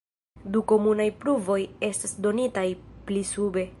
[0.55, 1.59] Du komunaj pruvoj
[1.91, 2.67] estas donitaj
[3.11, 3.67] pli sube.